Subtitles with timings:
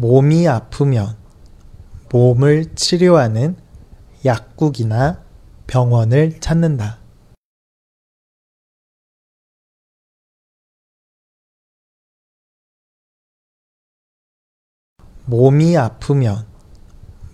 [0.00, 1.18] 몸이 아프면
[2.10, 3.54] 몸을 치료하는
[4.24, 5.22] 약국이나
[5.66, 7.00] 병원을 찾는다.
[15.26, 16.46] 몸이 아프면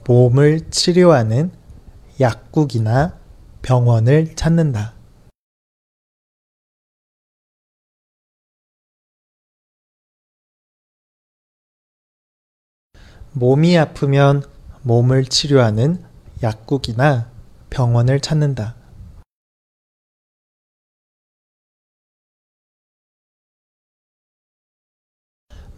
[0.04, 1.52] 몸을 치료하는
[2.18, 3.16] 약국이나
[3.62, 4.95] 병원을 찾는다.
[13.38, 14.42] 몸이 아프면
[14.80, 16.02] 몸을 치료하는
[16.42, 17.30] 약국이나
[17.68, 18.74] 병원을 찾는다.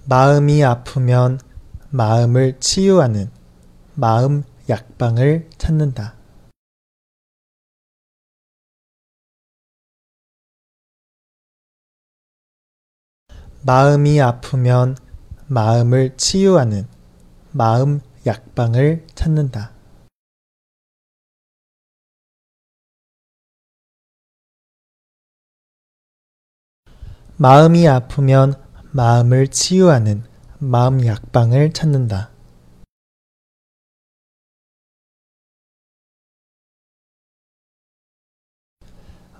[0.08, 1.40] 마음이 아프면
[1.90, 3.28] 마음을 치유하는
[3.96, 6.14] 마음 약방을 찾는다.
[13.66, 14.96] 마음이 아프면
[15.48, 16.97] 마음을 치유하는
[17.58, 19.72] 마음 약방을 찾는다.
[27.36, 28.54] 마음이 아프면
[28.92, 30.22] 마음을 치유하는
[30.60, 32.30] 마음 약방을 찾는다.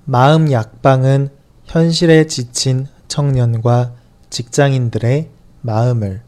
[0.04, 1.28] 마음 약방은
[1.66, 3.94] 현실에 지친 청년과
[4.28, 5.30] 직장인들의
[5.62, 6.24] 마음을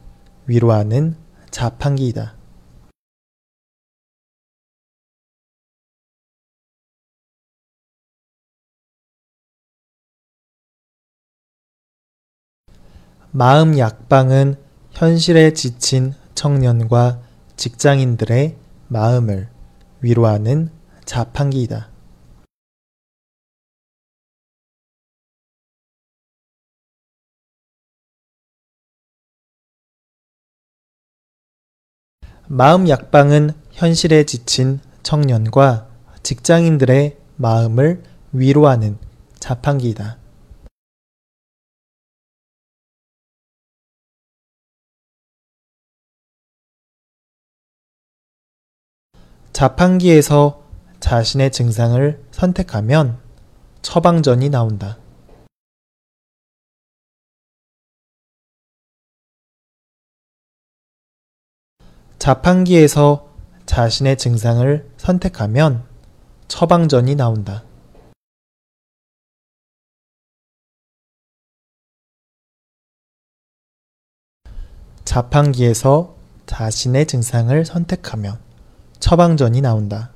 [0.46, 1.16] 위로하는
[1.50, 2.36] 자판기이다.
[13.32, 14.56] 마음 약방은
[14.90, 17.20] 현실에 지친 청년과
[17.56, 18.56] 직장인들의
[18.88, 19.48] 마음을
[20.00, 20.70] 위로하는
[21.04, 21.89] 자판기이다.
[32.52, 35.86] 마음 약방은 현실에 지친 청년과
[36.24, 38.98] 직장인들의 마음을 위로하는
[39.38, 40.18] 자판기이다.
[49.52, 50.64] 자판기에서
[50.98, 53.20] 자신의 증상을 선택하면
[53.82, 54.98] 처방전이 나온다.
[62.20, 63.30] 자판기에서
[63.64, 65.88] 자신의 증상을 선택하면
[66.48, 67.64] 처방전이 나온다.
[75.06, 76.14] 자판기에서
[76.44, 78.38] 자신의 증상을 선택하면
[78.98, 80.12] 처방전이 나온다.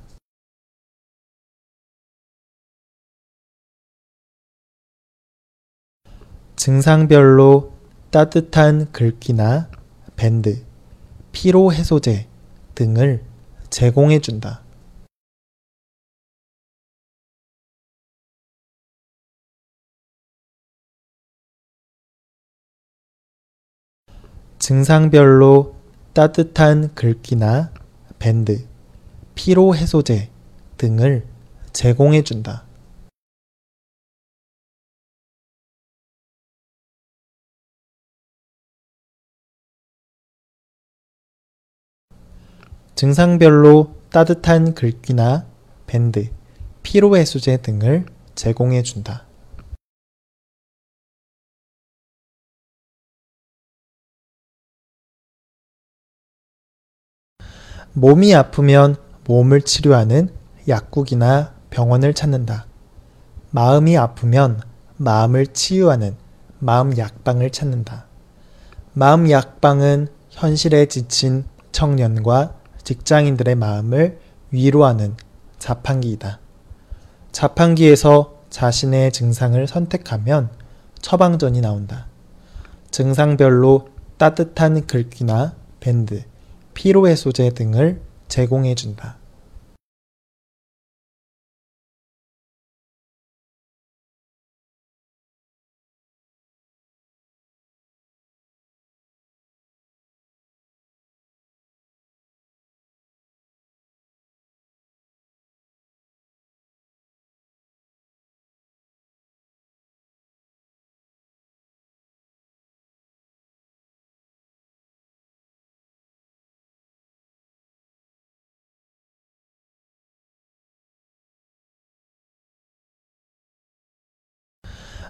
[6.55, 7.73] 증상별로
[8.11, 9.71] 따뜻한 글귀나
[10.15, 10.63] 밴드,
[11.35, 12.29] 피로 해소제
[12.75, 13.21] 등을
[13.69, 14.63] 제공해 준다.
[24.59, 25.75] 증상별로
[26.13, 27.73] 따뜻한 글귀나
[28.17, 28.65] 밴드,
[29.35, 30.29] 피로 해소제
[30.77, 31.27] 등을
[31.73, 32.63] 제공해 준다.
[42.95, 45.45] 증상별로 따뜻한 글귀나
[45.85, 46.29] 밴드,
[46.81, 49.25] 피로해소제 등을 제공해 준다.
[57.91, 58.95] 몸이 아프면
[59.25, 60.29] 몸을 치료하는
[60.69, 62.65] 약국이나 병원을 찾는다.
[63.51, 64.61] 마음이 아프면
[64.95, 66.15] 마음을 치유하는
[66.59, 68.05] 마음 약방을 찾는다.
[68.93, 74.19] 마음 약방은 현실에 지친 청년과 직장인들의 마음을
[74.51, 75.15] 위로하는
[75.59, 76.39] 자판기이다.
[77.33, 80.49] 자판기에서 자신의 증상을 선택하면
[81.01, 82.07] 처방전이 나온다.
[82.91, 86.23] 증상별로 따뜻한 글귀나 밴드,
[86.73, 89.17] 피로해소제 등을 제공해 준다.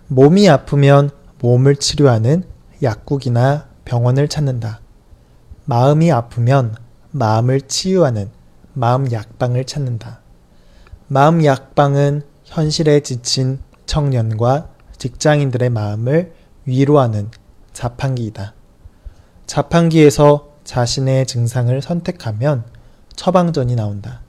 [0.07, 1.09] 몸이 아프면
[1.41, 2.43] 몸을 치료하는
[2.83, 4.81] 약국이나 병원을 찾는다.
[5.65, 6.75] 마음이 아프면
[7.09, 8.29] 마음을 치유하는
[8.73, 10.19] 마음 약방을 찾는다.
[11.07, 16.33] 마음 약방은 현실에 지친 청년과 직장인들의 마음을
[16.65, 17.31] 위로하는
[17.73, 18.53] 자판기이다.
[19.47, 22.63] 자판기에서 자신의 증상을 선택하면
[23.15, 24.21] 처방전이 나온다.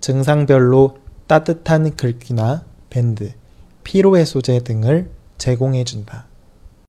[0.00, 3.32] 증상별로 따뜻한 글귀나 밴드,
[3.84, 6.29] 피로해소제 등을 제공해 준다.